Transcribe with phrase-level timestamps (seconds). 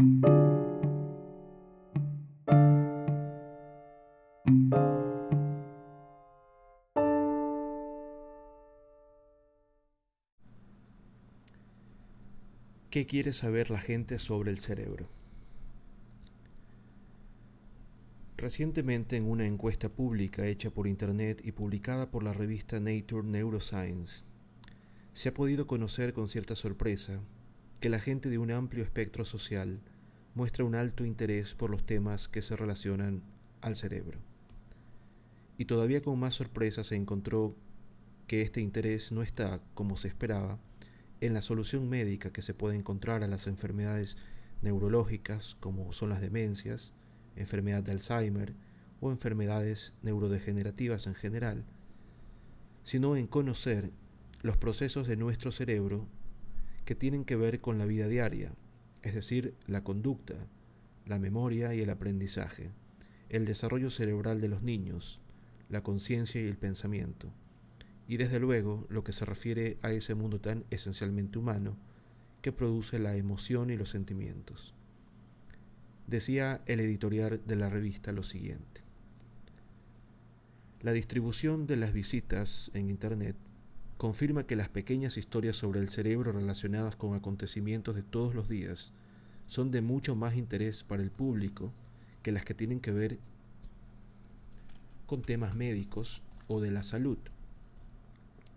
[0.00, 0.06] ¿Qué
[13.06, 15.06] quiere saber la gente sobre el cerebro?
[18.38, 24.24] Recientemente en una encuesta pública hecha por Internet y publicada por la revista Nature Neuroscience,
[25.12, 27.20] se ha podido conocer con cierta sorpresa
[27.80, 29.80] que la gente de un amplio espectro social
[30.34, 33.22] muestra un alto interés por los temas que se relacionan
[33.60, 34.18] al cerebro.
[35.58, 37.54] Y todavía con más sorpresa se encontró
[38.26, 40.58] que este interés no está, como se esperaba,
[41.20, 44.16] en la solución médica que se puede encontrar a las enfermedades
[44.62, 46.92] neurológicas como son las demencias,
[47.36, 48.54] enfermedad de Alzheimer
[49.00, 51.64] o enfermedades neurodegenerativas en general,
[52.84, 53.90] sino en conocer
[54.42, 56.06] los procesos de nuestro cerebro
[56.84, 58.52] que tienen que ver con la vida diaria,
[59.02, 60.34] es decir, la conducta,
[61.06, 62.70] la memoria y el aprendizaje,
[63.28, 65.20] el desarrollo cerebral de los niños,
[65.68, 67.32] la conciencia y el pensamiento
[68.10, 71.76] y desde luego lo que se refiere a ese mundo tan esencialmente humano
[72.42, 74.74] que produce la emoción y los sentimientos.
[76.08, 78.82] Decía el editorial de la revista lo siguiente.
[80.80, 83.36] La distribución de las visitas en Internet
[84.00, 88.94] confirma que las pequeñas historias sobre el cerebro relacionadas con acontecimientos de todos los días
[89.46, 91.70] son de mucho más interés para el público
[92.22, 93.18] que las que tienen que ver
[95.04, 97.18] con temas médicos o de la salud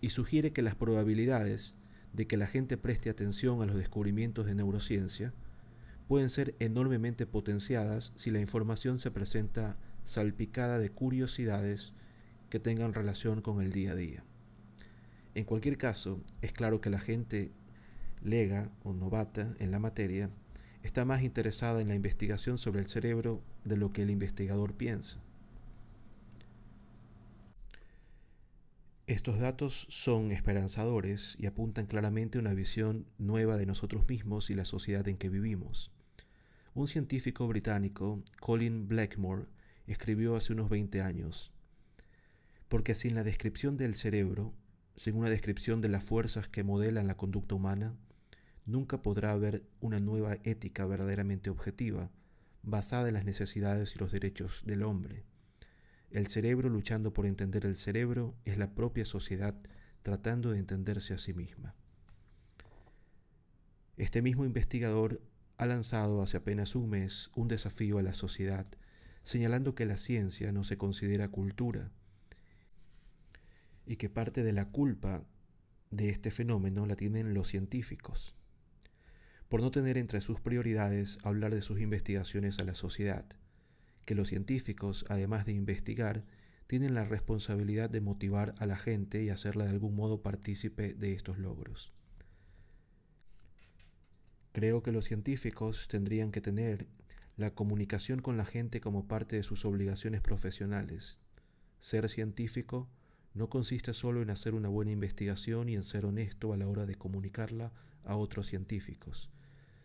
[0.00, 1.74] y sugiere que las probabilidades
[2.12, 5.34] de que la gente preste atención a los descubrimientos de neurociencia
[6.06, 11.94] pueden ser enormemente potenciadas si la información se presenta salpicada de curiosidades
[12.48, 14.22] que tengan relación con el día a día.
[15.34, 17.50] En cualquier caso, es claro que la gente
[18.22, 20.30] lega o novata en la materia
[20.82, 25.22] está más interesada en la investigación sobre el cerebro de lo que el investigador piensa.
[29.06, 34.54] Estos datos son esperanzadores y apuntan claramente a una visión nueva de nosotros mismos y
[34.54, 35.90] la sociedad en que vivimos.
[36.74, 39.46] Un científico británico, Colin Blackmore,
[39.86, 41.52] escribió hace unos 20 años,
[42.68, 44.54] porque sin la descripción del cerebro,
[44.96, 47.94] sin una descripción de las fuerzas que modelan la conducta humana,
[48.66, 52.10] nunca podrá haber una nueva ética verdaderamente objetiva,
[52.62, 55.24] basada en las necesidades y los derechos del hombre.
[56.10, 59.54] El cerebro luchando por entender el cerebro es la propia sociedad
[60.02, 61.74] tratando de entenderse a sí misma.
[63.96, 65.22] Este mismo investigador
[65.58, 68.66] ha lanzado hace apenas un mes un desafío a la sociedad,
[69.22, 71.90] señalando que la ciencia no se considera cultura
[73.86, 75.24] y que parte de la culpa
[75.90, 78.34] de este fenómeno la tienen los científicos,
[79.48, 83.26] por no tener entre sus prioridades hablar de sus investigaciones a la sociedad
[84.04, 86.24] que los científicos, además de investigar,
[86.66, 91.12] tienen la responsabilidad de motivar a la gente y hacerla de algún modo partícipe de
[91.12, 91.92] estos logros.
[94.52, 96.86] Creo que los científicos tendrían que tener
[97.36, 101.20] la comunicación con la gente como parte de sus obligaciones profesionales.
[101.80, 102.88] Ser científico
[103.34, 106.86] no consiste solo en hacer una buena investigación y en ser honesto a la hora
[106.86, 107.72] de comunicarla
[108.04, 109.30] a otros científicos,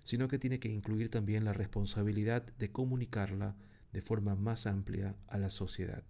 [0.03, 3.55] sino que tiene que incluir también la responsabilidad de comunicarla
[3.93, 6.03] de forma más amplia a la sociedad.